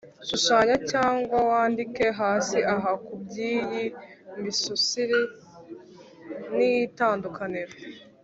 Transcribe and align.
Shushanya 0.27 0.75
cyangwa 0.91 1.37
wandike 1.49 2.05
hasi 2.19 2.57
aha 2.73 2.91
ku 3.03 3.13
by 3.21 3.35
iyi 3.55 3.83
misusire 4.41 5.19
n 6.55 6.57
itandukaniro 6.69 7.73